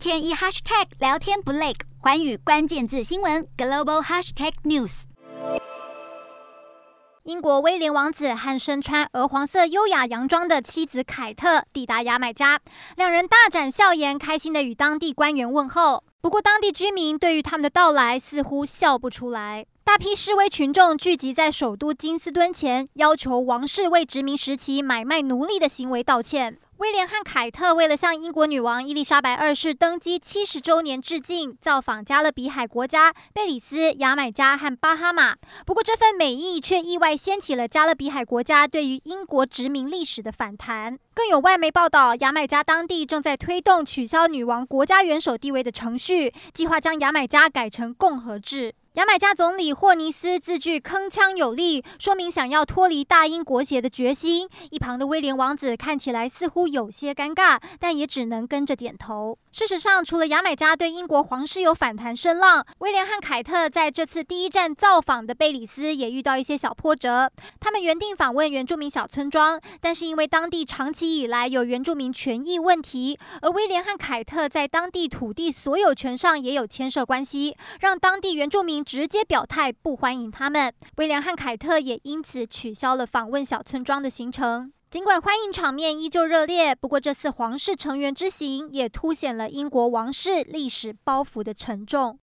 [0.00, 5.02] 天一 hashtag 聊天不累，寰宇关键字新闻 global hashtag news。
[7.24, 12.58] 英国威廉王子和身穿鹅黄色优雅洋装的妻子凯特抵达牙买加，
[12.96, 16.02] 两人大展笑颜，开心的与当地官员问候。
[16.22, 19.66] 不过，当地居民对于他们的到来似乎笑不出来。
[19.90, 26.56] 大批示威群众聚集在首都金斯敦前，要求王室为殖民时期买卖奴隶的行为道歉。
[26.76, 35.34] 威廉和凯特为了向英国女王伊丽莎白二世登基七十周年致敬，造访加勒比海国家贝里斯、牙买加和巴哈马。
[35.66, 40.96] 不过，这份美意却意外掀起了加勒比海国家对于英国殖民历史的反弹。
[41.12, 48.76] 更有外媒报道，牙买加当地正在推动取消女王国家元首地位的程序，计划将牙买加改成共和制。
[48.94, 54.48] 牙买加总理霍尼斯字句铿锵有力，说明想要脱离大英国协的决心。
[54.72, 59.38] 一旁的威廉王子看起来似乎有些尴尬，但也只能跟着点头。
[59.52, 67.30] 事实上，除了牙买加对英国皇室有反弹声浪，威廉和凯特在这次第一站造访的贝里斯也遇到一些小波折。
[67.60, 78.80] 他们原定访问原住民小村庄，但是因为当地长期以来有原住民权益问题，而威廉和凯特在当地土地所有权上也有牵涉关系，让当地原住民。
[78.90, 84.72] 直接表态不欢迎他们，威廉和凯特也因此取消了访问小村庄的行程。
[84.90, 92.18] 尽管欢迎场面依旧热烈，不过这次皇室成员之行也凸显了英国王室历史包袱的沉重。